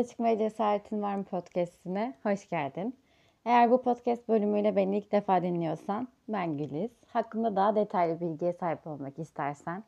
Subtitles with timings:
[0.00, 2.96] Yola Çıkmaya Cesaretin Var mı podcastine hoş geldin.
[3.44, 6.90] Eğer bu podcast bölümüyle beni ilk defa dinliyorsan ben Güliz.
[7.12, 9.84] Hakkında daha detaylı bilgiye sahip olmak istersen,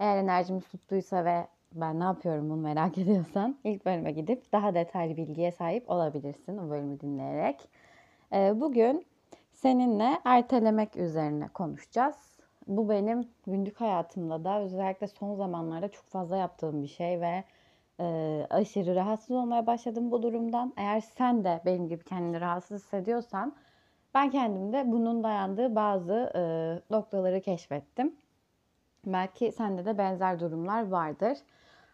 [0.00, 5.16] eğer enerjimiz tuttuysa ve ben ne yapıyorum bunu merak ediyorsan ilk bölüme gidip daha detaylı
[5.16, 7.68] bilgiye sahip olabilirsin o bölümü dinleyerek.
[8.32, 9.06] Ee, bugün
[9.52, 12.16] seninle ertelemek üzerine konuşacağız.
[12.66, 17.44] Bu benim günlük hayatımda da özellikle son zamanlarda çok fazla yaptığım bir şey ve
[18.00, 20.72] e, aşırı rahatsız olmaya başladım bu durumdan.
[20.76, 23.56] Eğer sen de benim gibi kendini rahatsız hissediyorsan
[24.14, 26.42] ben kendimde bunun dayandığı bazı e,
[26.94, 28.16] noktaları keşfettim.
[29.06, 31.38] Belki sende de benzer durumlar vardır.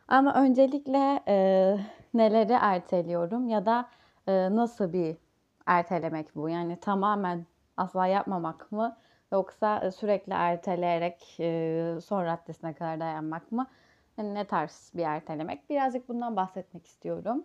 [0.08, 1.76] Ama öncelikle e,
[2.14, 3.88] neleri erteliyorum ya da
[4.26, 5.16] e, nasıl bir
[5.66, 6.48] ertelemek bu?
[6.48, 8.96] Yani tamamen asla yapmamak mı?
[9.32, 13.66] Yoksa sürekli erteleyerek e, son raddesine kadar dayanmak mı?
[14.18, 15.70] Yani ne tarz bir ertelemek?
[15.70, 17.44] Birazcık bundan bahsetmek istiyorum.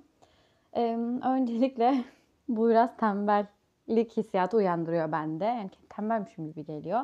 [0.73, 0.81] E,
[1.23, 2.03] öncelikle
[2.47, 5.45] bu biraz tembellik hissiyatı uyandırıyor bende.
[5.45, 7.01] Yani tembelmişim gibi geliyor.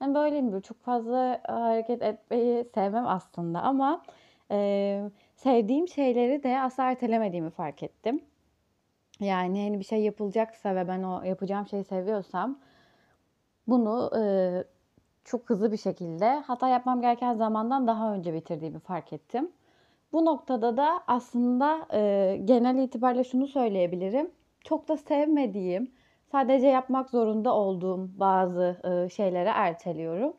[0.00, 4.02] Yani böyle bir çok fazla hareket etmeyi sevmem aslında ama
[4.50, 8.20] e, sevdiğim şeyleri de asla ertelemediğimi fark ettim.
[9.20, 12.58] Yani hani bir şey yapılacaksa ve ben o yapacağım şeyi seviyorsam
[13.68, 14.22] bunu e,
[15.26, 19.50] çok hızlı bir şekilde hatta yapmam gereken zamandan daha önce bitirdiğimi fark ettim.
[20.12, 24.30] Bu noktada da aslında e, genel itibariyle şunu söyleyebilirim.
[24.64, 25.90] Çok da sevmediğim,
[26.32, 30.32] sadece yapmak zorunda olduğum bazı e, şeylere erteliyorum.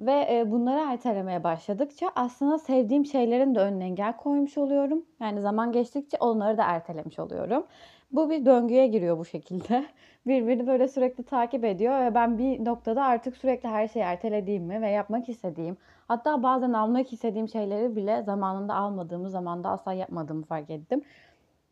[0.00, 5.04] Ve e, bunları ertelemeye başladıkça aslında sevdiğim şeylerin de önüne engel koymuş oluyorum.
[5.20, 7.66] Yani zaman geçtikçe onları da ertelemiş oluyorum.
[8.14, 9.86] Bu bir döngüye giriyor bu şekilde.
[10.26, 14.90] Birbirini böyle sürekli takip ediyor ve ben bir noktada artık sürekli her şeyi ertelediğimi ve
[14.90, 15.76] yapmak istediğim,
[16.08, 21.02] hatta bazen almak istediğim şeyleri bile zamanında almadığımı, zamanda asla yapmadığımı fark ettim.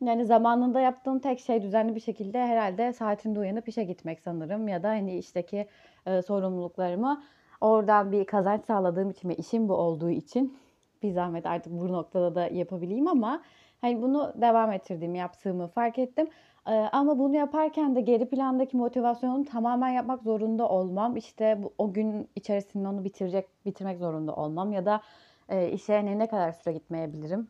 [0.01, 4.83] Yani zamanında yaptığım tek şey düzenli bir şekilde herhalde saatinde uyanıp işe gitmek sanırım ya
[4.83, 5.67] da hani işteki
[6.05, 7.23] e, sorumluluklarımı
[7.61, 10.57] oradan bir kazanç sağladığım için ve işim bu olduğu için
[11.03, 13.41] bir zahmet artık bu noktada da yapabileyim ama
[13.83, 16.27] Hani bunu devam ettirdiğimi, yaptığımı fark ettim.
[16.67, 21.15] Ee, ama bunu yaparken de geri plandaki motivasyonu tamamen yapmak zorunda olmam.
[21.17, 25.01] İşte bu, o gün içerisinde onu bitirecek, bitirmek zorunda olmam ya da
[25.49, 27.47] e, işe hani ne kadar süre gitmeyebilirim.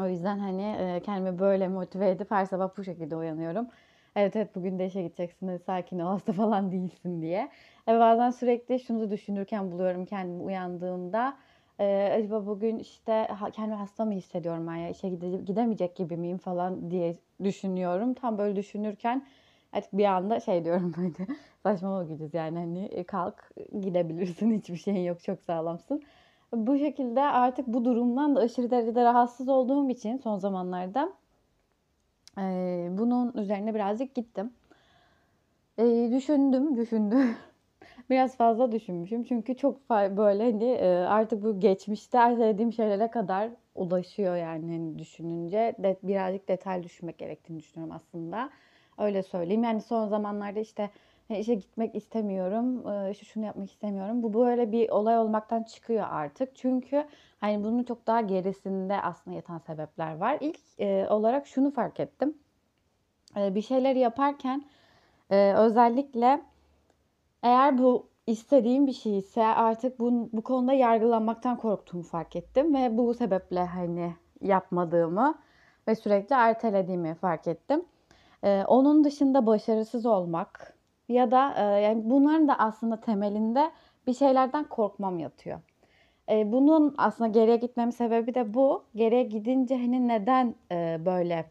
[0.00, 3.68] O yüzden hani e, kendimi böyle motive edip her sabah bu şekilde uyanıyorum.
[4.16, 7.50] Evet evet bugün de işe gideceksin, sakin ol, hasta falan değilsin diye.
[7.88, 11.36] E, bazen sürekli şunu düşünürken buluyorum kendimi uyandığımda
[11.80, 16.16] ee, acaba bugün işte ha, kendimi hasta mı hissediyorum ben ya işe gide, gidemeyecek gibi
[16.16, 18.14] miyim falan diye düşünüyorum.
[18.14, 19.26] Tam böyle düşünürken
[19.72, 21.30] artık bir anda şey diyorum böyle
[21.62, 23.50] saçmalama gideceğiz yani hani e, kalk
[23.80, 26.02] gidebilirsin hiçbir şeyin yok çok sağlamsın.
[26.52, 31.12] Bu şekilde artık bu durumdan da aşırı derecede rahatsız olduğum için son zamanlarda
[32.38, 32.42] e,
[32.90, 34.52] bunun üzerine birazcık gittim.
[35.78, 37.36] E, düşündüm, düşündüm.
[38.10, 39.24] Biraz fazla düşünmüşüm.
[39.24, 45.74] Çünkü çok böyle hani e, artık bu geçmişte ertelediğim şeylere kadar ulaşıyor yani hani düşününce.
[45.78, 48.50] De, birazcık detay düşünmek gerektiğini düşünüyorum aslında.
[48.98, 49.64] Öyle söyleyeyim.
[49.64, 50.90] Yani son zamanlarda işte
[51.30, 54.22] işe gitmek istemiyorum, e, işte şunu yapmak istemiyorum.
[54.22, 56.56] Bu böyle bir olay olmaktan çıkıyor artık.
[56.56, 57.04] Çünkü
[57.40, 60.38] hani bunun çok daha gerisinde aslında yatan sebepler var.
[60.40, 62.34] İlk e, olarak şunu fark ettim.
[63.36, 64.64] Bir şeyler yaparken
[65.30, 66.42] özellikle
[67.46, 72.98] eğer bu istediğim bir şey ise artık bu, bu konuda yargılanmaktan korktuğumu fark ettim ve
[72.98, 75.38] bu sebeple hani yapmadığımı
[75.88, 77.84] ve sürekli ertelediğimi fark ettim.
[78.44, 83.70] Ee, onun dışında başarısız olmak ya da e, yani bunların da aslında temelinde
[84.06, 85.60] bir şeylerden korkmam yatıyor.
[86.30, 88.84] E, bunun aslında geriye gitmem sebebi de bu.
[88.94, 91.50] Geriye gidince hani neden e, böyle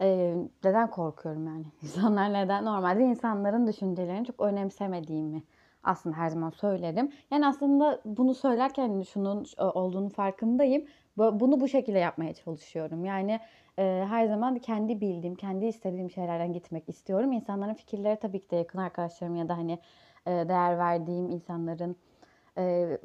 [0.00, 1.64] Eee, neden korkuyorum yani?
[1.82, 2.64] İnsanlar neden?
[2.64, 5.42] Normalde insanların düşüncelerini çok önemsemediğimi
[5.82, 7.12] aslında her zaman söylerim.
[7.30, 10.84] Yani aslında bunu söylerken şunun olduğunu farkındayım.
[11.16, 13.04] Bunu bu şekilde yapmaya çalışıyorum.
[13.04, 13.40] Yani
[13.78, 17.32] e, her zaman kendi bildiğim, kendi istediğim şeylerden gitmek istiyorum.
[17.32, 19.78] İnsanların fikirleri tabii ki de yakın arkadaşlarım ya da hani
[20.26, 21.96] e, değer verdiğim insanların
[22.58, 22.98] e,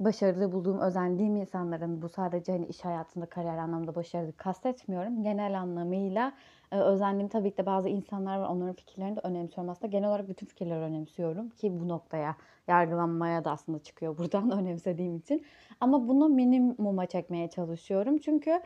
[0.00, 5.22] başarılı bulduğum, özendiğim insanların bu sadece hani iş hayatında kariyer anlamda başarılı kastetmiyorum.
[5.22, 6.32] Genel anlamıyla
[6.72, 8.48] e, özendiğim tabii ki de bazı insanlar var.
[8.48, 9.70] Onların fikirlerini de önemsiyorum.
[9.70, 12.36] Aslında genel olarak bütün fikirleri önemsiyorum ki bu noktaya
[12.68, 15.44] yargılanmaya da aslında çıkıyor buradan önemsediğim için.
[15.80, 18.18] Ama bunu minimuma çekmeye çalışıyorum.
[18.18, 18.60] Çünkü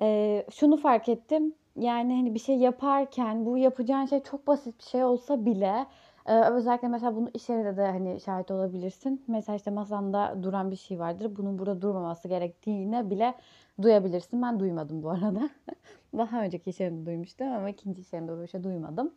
[0.00, 1.54] e, şunu fark ettim.
[1.76, 5.86] Yani hani bir şey yaparken bu yapacağın şey çok basit bir şey olsa bile
[6.28, 9.24] Ee, özellikle mesela bunu iş yerinde de hani şahit olabilirsin.
[9.28, 11.36] Mesela işte masanda duran bir şey vardır.
[11.36, 13.34] Bunun burada durmaması gerektiğine bile
[13.82, 14.42] duyabilirsin.
[14.42, 15.50] Ben duymadım bu arada.
[16.18, 19.12] Daha önceki iş yerinde duymuştum ama ikinci iş yerinde böyle şey duymadım.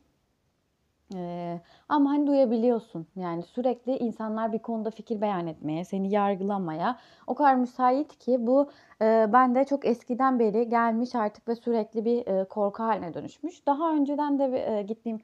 [1.15, 3.07] Ee, ama hani duyabiliyorsun.
[3.15, 8.69] Yani sürekli insanlar bir konuda fikir beyan etmeye, seni yargılamaya o kadar müsait ki bu
[9.01, 13.67] e, bende çok eskiden beri gelmiş artık ve sürekli bir e, korku haline dönüşmüş.
[13.67, 15.19] Daha önceden de e, gittiğim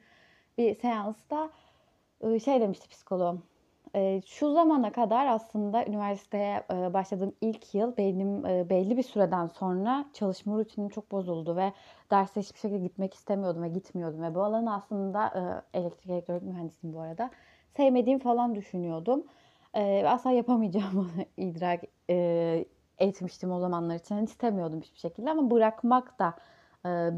[0.58, 1.50] bir seansta
[2.44, 3.42] şey demişti psikoloğum.
[4.26, 10.88] Şu zamana kadar aslında üniversiteye başladığım ilk yıl benim belli bir süreden sonra çalışma rutinim
[10.88, 11.72] çok bozuldu ve
[12.10, 15.32] derse hiçbir şekilde gitmek istemiyordum ve gitmiyordum ve bu alanı aslında
[15.74, 17.30] elektrik elektronik mühendisiyim bu arada
[17.76, 19.24] sevmediğim falan düşünüyordum.
[20.06, 21.06] Asla yapamayacağımı
[21.36, 21.80] idrak
[22.98, 24.14] etmiştim o zamanlar için.
[24.14, 26.34] Yani istemiyordum hiçbir şekilde ama bırakmak da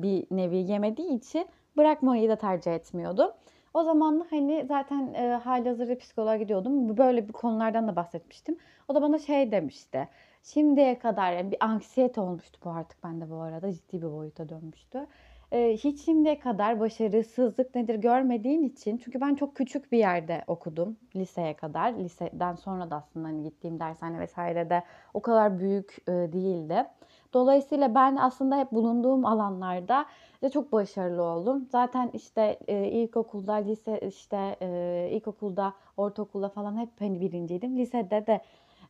[0.02, 3.30] bir nevi yemediği için bırakmayı da tercih etmiyordum.
[3.74, 6.96] O zaman hani zaten e, halihazırda psikoloğa gidiyordum.
[6.96, 8.56] Böyle bir konulardan da bahsetmiştim.
[8.88, 10.08] O da bana şey demişti.
[10.42, 13.72] Şimdiye kadar yani bir anksiyete olmuştu bu artık bende bu arada.
[13.72, 15.06] Ciddi bir boyuta dönmüştü.
[15.52, 18.96] E, hiç şimdiye kadar başarısızlık nedir görmediğin için.
[19.04, 21.92] Çünkü ben çok küçük bir yerde okudum liseye kadar.
[21.92, 24.82] Liseden sonra da aslında hani gittiğim dershane vesaire de
[25.14, 26.86] o kadar büyük e, değildi.
[27.34, 30.06] Dolayısıyla ben aslında hep bulunduğum alanlarda
[30.42, 31.68] de çok başarılı oldum.
[31.72, 37.78] Zaten işte e, ilkokulda, lise işte e, ilkokulda, ortaokulda falan hep hani birinciydim.
[37.78, 38.40] Lisede de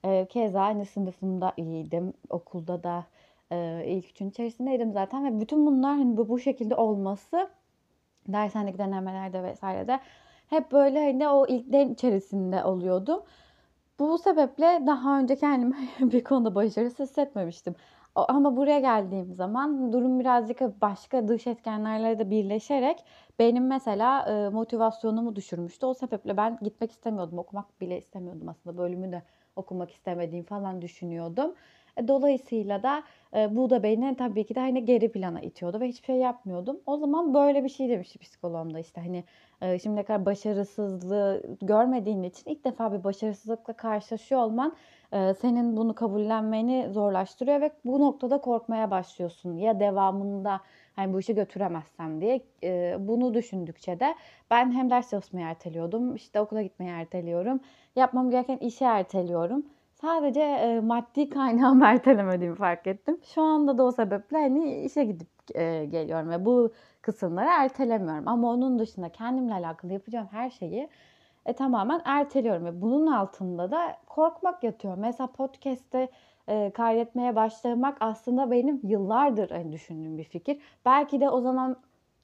[0.04, 2.12] e, keza aynı sınıfımda iyiydim.
[2.30, 3.04] Okulda da
[3.52, 7.50] e, ilk üçün içerisindeydim zaten ve bütün bunlar hani bu, bu şekilde olması
[8.28, 10.00] dershanedeki denemelerde vesairede
[10.46, 13.22] hep böyle hani o ilklerin içerisinde oluyordum.
[13.98, 15.76] Bu sebeple daha önce kendimi
[16.12, 17.74] bir konuda başarısız hissetmemiştim.
[18.28, 23.04] Ama buraya geldiğim zaman durum birazcık başka dış etkenlerle de birleşerek
[23.38, 25.86] benim mesela e, motivasyonumu düşürmüştü.
[25.86, 27.38] O sebeple ben gitmek istemiyordum.
[27.38, 28.78] Okumak bile istemiyordum aslında.
[28.78, 29.22] Bölümü de
[29.56, 31.54] okumak istemediğim falan düşünüyordum.
[31.96, 33.02] E, dolayısıyla da
[33.36, 36.80] e, bu da beni tabii ki de hani geri plana itiyordu ve hiçbir şey yapmıyordum.
[36.86, 39.24] O zaman böyle bir şey demişti psikoloğum da işte hani
[39.60, 44.76] e, şimdiye kadar başarısızlığı görmediğin için ilk defa bir başarısızlıkla karşılaşıyor olman
[45.12, 49.56] e, senin bunu kabullenmeni zorlaştırıyor ve bu noktada korkmaya başlıyorsun.
[49.56, 50.60] Ya devamında
[50.96, 54.14] hani bu işi götüremezsem diye e, bunu düşündükçe de
[54.50, 57.60] ben hem ders çalışmayı erteliyordum, işte okula gitmeyi erteliyorum,
[57.96, 59.64] yapmam gereken işi erteliyorum.
[60.00, 63.20] Sadece e, maddi kaynağımı ertelemediğimi fark ettim.
[63.34, 68.28] Şu anda da o sebeple hani işe gidip e, geliyorum ve bu kısımları ertelemiyorum.
[68.28, 70.88] Ama onun dışında kendimle alakalı yapacağım her şeyi
[71.46, 74.96] e, tamamen erteliyorum ve bunun altında da korkmak yatıyor.
[74.98, 76.08] Mesela podcast'te
[76.48, 80.60] e, kaydetmeye başlamak aslında benim yıllardır hani, düşündüğüm bir fikir.
[80.84, 81.76] Belki de o zaman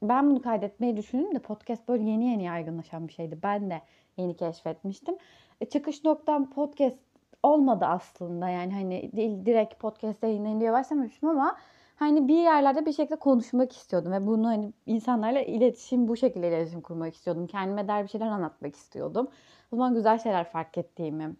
[0.02, 3.38] ben bunu kaydetmeyi düşündüm de podcast böyle yeni yeni yaygınlaşan bir şeydi.
[3.42, 3.82] Ben de
[4.16, 5.16] yeni keşfetmiştim.
[5.60, 6.98] E, çıkış noktam podcast
[7.42, 8.48] olmadı aslında.
[8.48, 9.12] Yani hani
[9.46, 11.56] direkt podcast'te yayınlanıyor başlamamıştım ama
[11.96, 16.80] hani bir yerlerde bir şekilde konuşmak istiyordum ve bunu hani insanlarla iletişim bu şekilde iletişim
[16.80, 17.46] kurmak istiyordum.
[17.46, 19.28] Kendime der bir şeyler anlatmak istiyordum.
[19.72, 21.36] O zaman güzel şeyler fark ettiğimi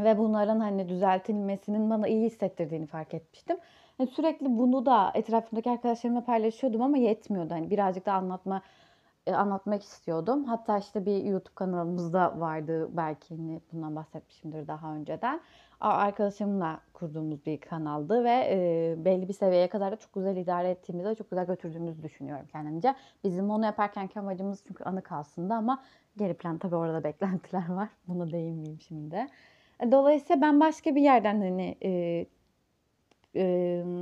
[0.00, 3.56] ve bunların hani düzeltilmesinin bana iyi hissettirdiğini fark etmiştim.
[3.98, 7.54] Yani sürekli bunu da etrafımdaki arkadaşlarımla paylaşıyordum ama yetmiyordu.
[7.54, 8.62] Hani birazcık da anlatma
[9.34, 10.44] anlatmak istiyordum.
[10.44, 15.40] Hatta işte bir YouTube kanalımızda vardı belki hani bundan bahsetmişimdir daha önceden.
[15.80, 21.16] Arkadaşımla kurduğumuz bir kanaldı ve e, belli bir seviyeye kadar da çok güzel idare ettiğimizi,
[21.16, 22.94] çok güzel götürdüğümüzü düşünüyorum kendimce.
[23.24, 25.82] Bizim onu yaparken amacımız çünkü anı kalsın da ama
[26.16, 27.88] geri plan tabii orada beklentiler var.
[28.08, 29.26] Buna değinmeyeyim şimdi.
[29.80, 32.26] E, dolayısıyla ben başka bir yerden hani e,
[33.36, 33.44] e,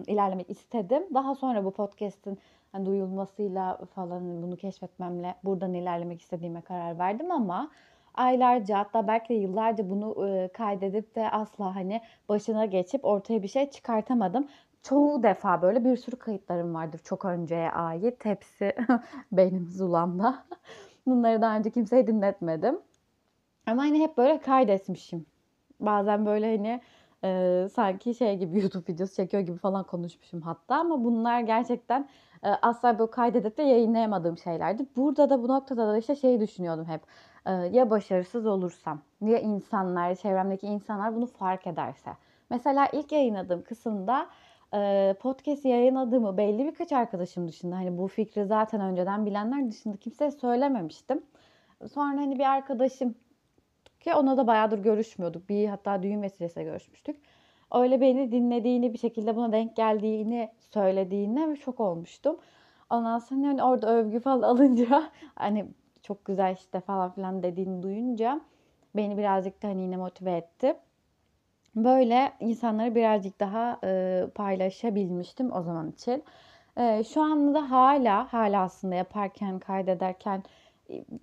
[0.07, 1.03] ilerlemek istedim.
[1.14, 2.38] Daha sonra bu podcast'in
[2.73, 7.71] hani duyulmasıyla falan bunu keşfetmemle buradan ilerlemek istediğime karar verdim ama
[8.14, 13.49] aylarca hatta belki de yıllarca bunu e, kaydedip de asla hani başına geçip ortaya bir
[13.49, 14.49] şey çıkartamadım.
[14.83, 18.25] Çoğu defa böyle bir sürü kayıtlarım vardır çok önceye ait.
[18.25, 18.73] Hepsi
[19.33, 20.45] benim zulamda.
[21.07, 22.79] Bunları daha önce kimseye dinletmedim.
[23.67, 25.26] Ama hani hep böyle kaydetmişim.
[25.81, 26.81] Bazen böyle hani
[27.25, 32.09] e, sanki şey gibi YouTube videosu çekiyor gibi falan konuşmuşum hatta ama bunlar gerçekten
[32.43, 34.87] e, asla böyle kaydedip de yayınlayamadığım şeylerdi.
[34.97, 37.00] Burada da bu noktada da işte şeyi düşünüyordum hep.
[37.47, 42.11] E, ya başarısız olursam ya insanlar, çevremdeki insanlar bunu fark ederse.
[42.50, 44.26] Mesela ilk yayınladığım kısımda
[44.75, 50.31] e, podcast yayınladığımı belli birkaç arkadaşım dışında hani bu fikri zaten önceden bilenler dışında kimseye
[50.31, 51.23] söylememiştim.
[51.93, 53.14] Sonra hani bir arkadaşım
[54.05, 55.49] ki ona da bayağıdır görüşmüyorduk.
[55.49, 57.17] Bir hatta düğün vesilesiyle görüşmüştük.
[57.73, 62.37] Öyle beni dinlediğini bir şekilde buna denk geldiğini söylediğine şok olmuştum.
[62.91, 65.67] Ondan sonra hani orada övgü falan alınca hani
[66.03, 68.41] çok güzel işte falan filan dediğini duyunca
[68.97, 70.77] beni birazcık da hani yine motive etti.
[71.77, 76.25] Böyle insanları birazcık daha e, paylaşabilmiştim o zaman için.
[76.77, 80.43] E, şu anda da hala hala aslında yaparken kaydederken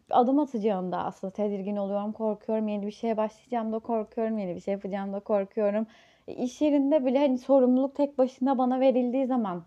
[0.09, 2.67] adım atacağım da aslında tedirgin oluyorum, korkuyorum.
[2.67, 5.87] Yeni bir şeye başlayacağım da korkuyorum, yeni bir şey yapacağım da korkuyorum.
[6.27, 9.63] E, iş yerinde bile hani sorumluluk tek başına bana verildiği zaman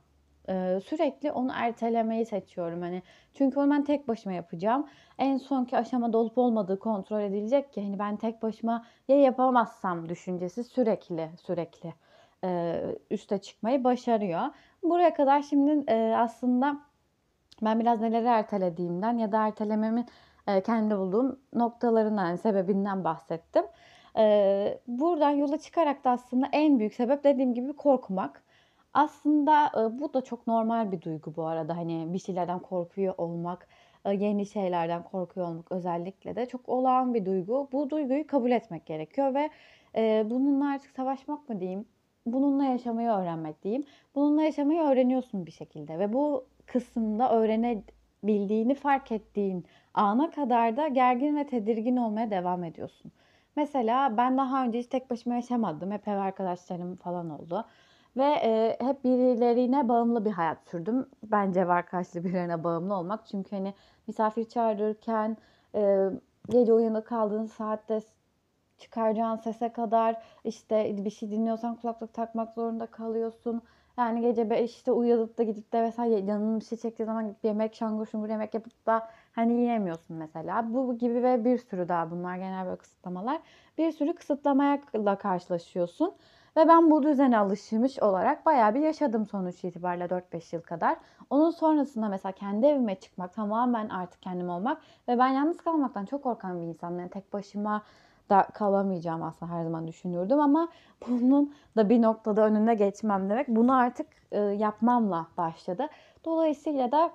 [0.49, 2.83] e, sürekli onu ertelemeyi seçiyorum.
[2.83, 3.03] Hani
[3.35, 4.87] çünkü onu ben tek başıma yapacağım.
[5.19, 10.65] En sonki aşamada olup olmadığı kontrol edilecek ki hani ben tek başıma ya yapamazsam düşüncesi
[10.65, 11.95] sürekli sürekli
[12.45, 14.43] e, üste çıkmayı başarıyor.
[14.83, 16.81] Buraya kadar şimdi e, aslında
[17.63, 20.07] ben biraz neleri ertelediğimden ya da ertelememin
[20.49, 23.65] e, bulduğum noktalarından, sebebinden bahsettim.
[24.19, 28.43] E, buradan yola çıkarak da aslında en büyük sebep dediğim gibi korkmak.
[28.95, 31.77] Aslında e, bu da çok normal bir duygu bu arada.
[31.77, 33.69] Hani bir şeylerden korkuyor olmak,
[34.05, 37.69] e, yeni şeylerden korkuyor olmak özellikle de çok olağan bir duygu.
[37.73, 39.51] Bu duyguyu kabul etmek gerekiyor ve
[40.31, 41.85] bununla artık savaşmak mı diyeyim,
[42.27, 43.85] bununla yaşamayı öğrenmek diyeyim.
[44.15, 51.37] Bununla yaşamayı öğreniyorsun bir şekilde ve bu kısımda öğrenebildiğini fark ettiğin ana kadar da gergin
[51.37, 53.13] ve tedirgin olmaya devam ediyorsun.
[53.57, 55.91] Mesela ben daha önce hiç tek başıma yaşamadım.
[55.91, 57.65] Hep ev arkadaşlarım falan oldu.
[58.17, 61.07] Ve e, hep birilerine bağımlı bir hayat sürdüm.
[61.23, 63.27] Bence var karşılığı birilerine bağımlı olmak.
[63.27, 63.75] Çünkü hani
[64.07, 65.37] misafir çağırırken
[65.75, 66.11] e,
[66.51, 68.01] gece uyanık kaldığın saatte
[68.79, 73.63] çıkaracağın sese kadar işte bir şey dinliyorsan kulaklık takmak zorunda kalıyorsun.
[73.99, 77.75] Yani gece 5'te uyanıp da gidip de mesela canın bir şey çektiği zaman gidip yemek
[77.75, 80.75] şangur şungur yemek yapıp da hani yiyemiyorsun mesela.
[80.75, 83.41] Bu gibi ve bir sürü daha bunlar genel böyle kısıtlamalar.
[83.79, 84.81] Bir sürü kısıtlamaya
[85.19, 86.15] karşılaşıyorsun.
[86.57, 90.97] Ve ben bu düzene alışmış olarak bayağı bir yaşadım sonuç itibariyle 4-5 yıl kadar.
[91.31, 96.23] Onun sonrasında mesela kendi evime çıkmak, tamamen artık kendim olmak ve ben yalnız kalmaktan çok
[96.23, 96.99] korkan bir insanım.
[96.99, 97.83] Yani tek başıma
[98.31, 100.69] da kalamayacağım aslında her zaman düşünürdüm ama
[101.09, 105.87] bunun da bir noktada önüne geçmem demek bunu artık e, yapmamla başladı.
[106.25, 107.11] Dolayısıyla da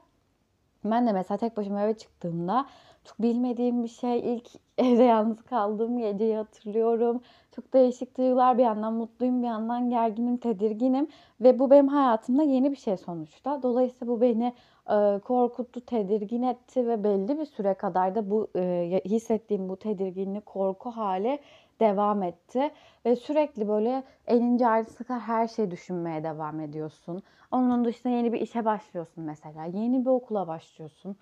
[0.86, 2.66] ben de mesela tek başıma eve çıktığımda
[3.10, 7.22] çok bilmediğim bir şey ilk evde yalnız kaldığım geceyi hatırlıyorum.
[7.56, 11.08] Çok değişik duygular bir yandan mutluyum bir yandan gerginim tedirginim
[11.42, 13.64] ve bu benim hayatımda yeni bir şey sonuçta.
[13.64, 14.54] Dolayısıyla bu beni
[14.90, 20.46] e, korkuttu, tedirgin etti ve belli bir süre kadar da bu e, hissettiğim bu tedirginlik,
[20.46, 21.40] korku hali
[21.80, 22.72] devam etti.
[23.06, 27.24] Ve sürekli böyle en ince ayrıntısı kadar her şeyi düşünmeye devam ediyorsun.
[27.52, 29.66] Onun dışında yeni bir işe başlıyorsun mesela.
[29.66, 31.16] Yeni bir okula başlıyorsun.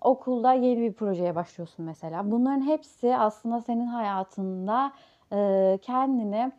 [0.00, 2.30] Okulda yeni bir projeye başlıyorsun mesela.
[2.30, 4.92] Bunların hepsi aslında senin hayatında
[5.82, 6.52] kendini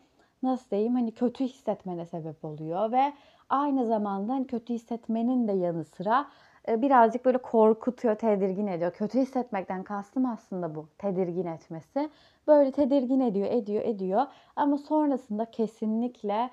[0.43, 3.13] nasıl diyeyim hani kötü hissetmene sebep oluyor ve
[3.49, 6.27] aynı zamanda hani kötü hissetmenin de yanı sıra
[6.67, 8.91] birazcık böyle korkutuyor, tedirgin ediyor.
[8.91, 12.09] Kötü hissetmekten kastım aslında bu, tedirgin etmesi.
[12.47, 14.25] Böyle tedirgin ediyor, ediyor, ediyor.
[14.55, 16.49] Ama sonrasında kesinlikle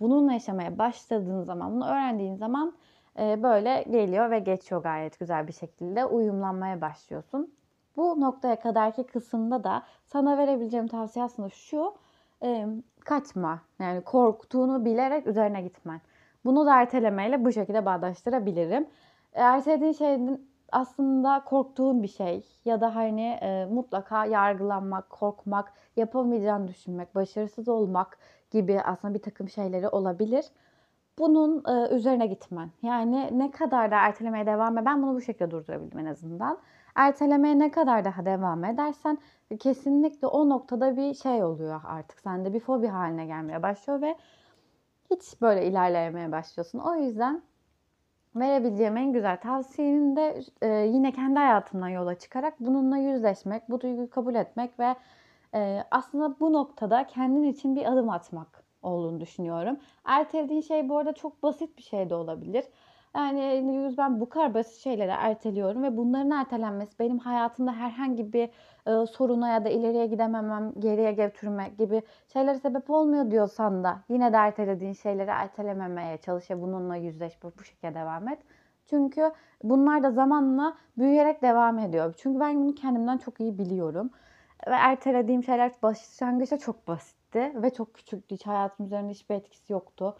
[0.00, 2.72] bununla yaşamaya başladığın zaman, bunu öğrendiğin zaman
[3.18, 6.04] böyle geliyor ve geçiyor gayet güzel bir şekilde.
[6.04, 7.54] Uyumlanmaya başlıyorsun.
[7.96, 11.94] Bu noktaya kadarki kısımda da sana verebileceğim tavsiye aslında şu.
[12.42, 12.66] E,
[13.00, 13.60] kaçma.
[13.78, 16.00] Yani korktuğunu bilerek üzerine gitmen.
[16.44, 18.86] Bunu da ertelemeyle bu şekilde bağdaştırabilirim.
[19.32, 27.14] Ertelediğin şeyin aslında korktuğun bir şey ya da hani e, mutlaka yargılanmak, korkmak, yapamayacağını düşünmek,
[27.14, 28.18] başarısız olmak
[28.50, 30.44] gibi aslında bir takım şeyleri olabilir.
[31.18, 32.70] Bunun e, üzerine gitmen.
[32.82, 34.86] Yani ne kadar da ertelemeye devam et.
[34.86, 36.58] Ben bunu bu şekilde durdurabildim en azından.
[36.94, 39.18] Ertelemeye ne kadar daha devam edersen
[39.60, 42.20] kesinlikle o noktada bir şey oluyor artık.
[42.20, 44.16] Sende bir fobi haline gelmeye başlıyor ve
[45.10, 46.78] hiç böyle ilerlemeye başlıyorsun.
[46.78, 47.42] O yüzden
[48.36, 54.10] verebileceğim en güzel tavsiyenin de e, yine kendi hayatımdan yola çıkarak bununla yüzleşmek, bu duyguyu
[54.10, 54.96] kabul etmek ve
[55.54, 59.76] e, aslında bu noktada kendin için bir adım atmak olduğunu düşünüyorum.
[60.04, 62.64] Ertelediğin şey bu arada çok basit bir şey de olabilir.
[63.16, 68.50] Yani ben bu kadar basit şeyleri erteliyorum ve bunların ertelenmesi benim hayatımda herhangi bir
[68.86, 72.02] e, soruna ya da ileriye gidememem, geriye götürme gibi
[72.32, 77.52] şeylere sebep olmuyor diyorsan da yine de ertelediğin şeyleri ertelememeye çalış ve bununla yüzleş, bu,
[77.58, 78.38] bu şekilde devam et.
[78.90, 82.14] Çünkü bunlar da zamanla büyüyerek devam ediyor.
[82.18, 84.10] Çünkü ben bunu kendimden çok iyi biliyorum.
[84.66, 86.88] Ve ertelediğim şeyler başlangıçta çok
[87.34, 88.34] basitti ve çok küçüktü.
[88.34, 90.16] Hiç hayatım üzerinde hiçbir etkisi yoktu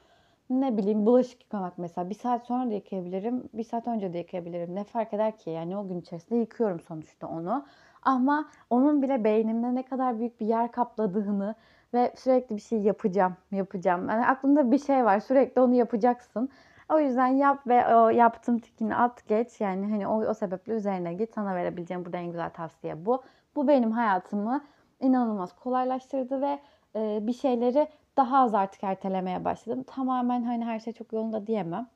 [0.50, 4.74] ne bileyim bulaşık yıkamak mesela bir saat sonra da yıkayabilirim, bir saat önce de yıkayabilirim.
[4.74, 5.50] Ne fark eder ki?
[5.50, 7.66] Yani o gün içerisinde yıkıyorum sonuçta onu.
[8.02, 11.54] Ama onun bile beynimde ne kadar büyük bir yer kapladığını
[11.94, 14.08] ve sürekli bir şey yapacağım, yapacağım.
[14.08, 16.48] Yani aklında bir şey var, sürekli onu yapacaksın.
[16.88, 19.60] O yüzden yap ve o yaptığım tikini at geç.
[19.60, 21.34] Yani hani o, o sebeple üzerine git.
[21.34, 23.22] Sana verebileceğim burada en güzel tavsiye bu.
[23.56, 24.64] Bu benim hayatımı
[25.00, 26.58] inanılmaz kolaylaştırdı ve
[26.96, 29.82] e, bir şeyleri daha az artık ertelemeye başladım.
[29.82, 31.88] Tamamen hani her şey çok yolunda diyemem.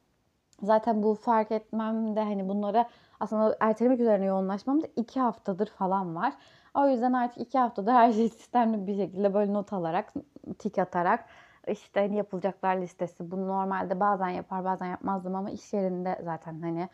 [0.63, 2.89] Zaten bu fark etmem de hani bunlara
[3.21, 6.33] aslında ertelemek üzerine yoğunlaşmam da iki haftadır falan var.
[6.75, 10.13] O yüzden artık iki haftadır her şeyi sistemli bir şekilde böyle not alarak,
[10.59, 11.25] tik atarak
[11.69, 13.31] işte hani yapılacaklar listesi.
[13.31, 16.89] Bunu normalde bazen yapar bazen yapmazdım ama iş yerinde zaten hani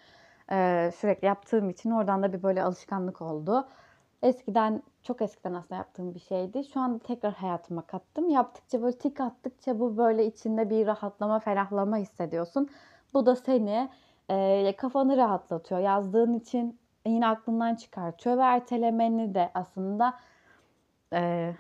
[0.53, 3.69] e, sürekli yaptığım için oradan da bir böyle alışkanlık oldu.
[4.23, 6.65] Eskiden çok eskiden aslında yaptığım bir şeydi.
[6.65, 8.29] Şu anda tekrar hayatıma kattım.
[8.29, 12.69] Yaptıkça böyle tik attıkça bu böyle içinde bir rahatlama, ferahlama hissediyorsun.
[13.15, 13.89] Bu da seni
[14.31, 15.81] e, kafanı rahatlatıyor.
[15.81, 20.15] Yazdığın için yine aklından çıkartıyor ve ertelemeni de aslında
[21.13, 21.53] e,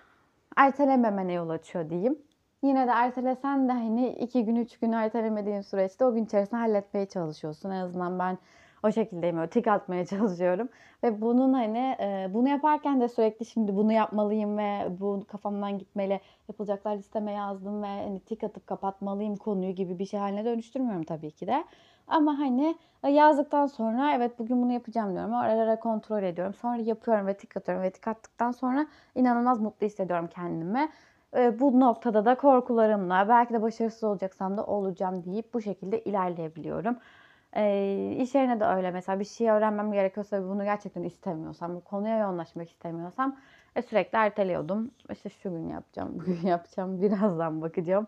[0.56, 2.18] ertelememene yol açıyor diyeyim.
[2.62, 7.06] Yine de ertelesen de hani iki gün, üç gün ertelemediğin süreçte o gün içerisinde halletmeye
[7.06, 7.70] çalışıyorsun.
[7.70, 8.38] En azından ben
[8.86, 9.38] o şekildeyim.
[9.38, 10.68] Öyle tik atmaya çalışıyorum.
[11.02, 16.20] Ve bunun hani e, bunu yaparken de sürekli şimdi bunu yapmalıyım ve bu kafamdan gitmeli
[16.48, 21.30] yapılacaklar listeme yazdım ve hani tik atıp kapatmalıyım konuyu gibi bir şey haline dönüştürmüyorum tabii
[21.30, 21.64] ki de.
[22.08, 25.34] Ama hani e, yazdıktan sonra evet bugün bunu yapacağım diyorum.
[25.34, 26.54] Ara ara kontrol ediyorum.
[26.54, 30.88] Sonra yapıyorum ve tik atıyorum ve tik attıktan sonra inanılmaz mutlu hissediyorum kendimi.
[31.36, 36.96] E, bu noktada da korkularımla belki de başarısız olacaksam da olacağım deyip bu şekilde ilerleyebiliyorum.
[37.56, 42.18] E, iş yerine de öyle mesela bir şey öğrenmem gerekiyorsa bunu gerçekten istemiyorsam, bu konuya
[42.18, 43.36] yoğunlaşmak istemiyorsam
[43.76, 44.90] e, sürekli erteliyordum.
[45.12, 48.06] İşte şu gün yapacağım, bugün yapacağım, birazdan bakacağım.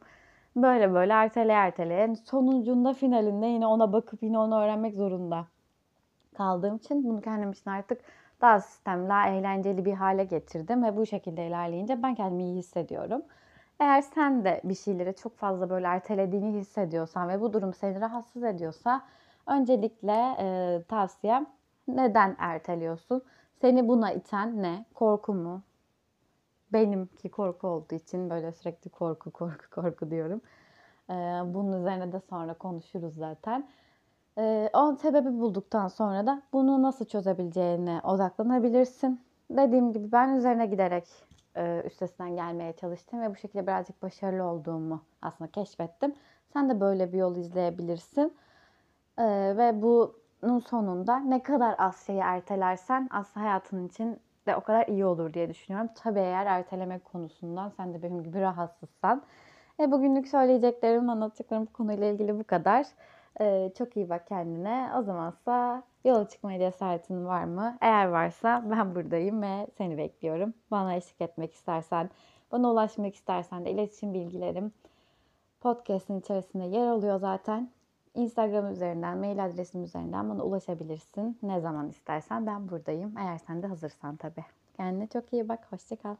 [0.57, 2.17] Böyle böyle ertele ertele.
[2.17, 5.47] Sonucunda finalinde yine ona bakıp yine onu öğrenmek zorunda
[6.37, 8.01] kaldığım için bunu kendim için artık
[8.41, 13.23] daha sistemli, daha eğlenceli bir hale getirdim ve bu şekilde ilerleyince ben kendimi iyi hissediyorum.
[13.81, 18.45] Eğer sen de bir şeyleri çok fazla böyle ertelediğini hissediyorsan ve bu durum seni rahatsız
[18.45, 19.03] ediyorsa
[19.49, 21.47] öncelikle e, tavsiyem
[21.89, 23.23] neden erteliyorsun?
[23.61, 24.85] Seni buna iten ne?
[24.95, 25.63] Korku mu?
[26.73, 30.41] Benimki korku olduğu için böyle sürekli korku korku korku diyorum.
[31.11, 33.69] Ee, bunun üzerine de sonra konuşuruz zaten.
[34.39, 39.21] Ee, o sebebi bulduktan sonra da bunu nasıl çözebileceğine odaklanabilirsin.
[39.51, 41.05] Dediğim gibi ben üzerine giderek
[41.57, 46.15] e, üstesinden gelmeye çalıştım ve bu şekilde birazcık başarılı olduğumu aslında keşfettim.
[46.53, 48.37] Sen de böyle bir yol izleyebilirsin.
[49.19, 55.07] Ee, ve bunun sonunda ne kadar şeyi ertelersen aslında hayatın için de o kadar iyi
[55.07, 55.91] olur diye düşünüyorum.
[55.95, 59.23] Tabii eğer erteleme konusundan sen de benim gibi rahatsızsan.
[59.81, 62.87] E, bugünlük söyleyeceklerim, anlatacaklarım bu konuyla ilgili bu kadar.
[63.41, 64.91] E, çok iyi bak kendine.
[64.99, 67.79] O zamansa yola çıkmaya cesaretin var mı?
[67.81, 70.55] Eğer varsa ben buradayım ve seni bekliyorum.
[70.71, 72.11] Bana eşlik etmek istersen,
[72.53, 74.73] bana ulaşmak istersen de iletişim bilgilerim
[75.61, 77.71] podcast'in içerisinde yer alıyor zaten.
[78.19, 81.39] Instagram üzerinden, mail adresim üzerinden bana ulaşabilirsin.
[81.43, 83.15] Ne zaman istersen ben buradayım.
[83.19, 84.45] Eğer sen de hazırsan tabii.
[84.77, 85.73] Kendine çok iyi bak.
[85.73, 86.17] Hoşçakal.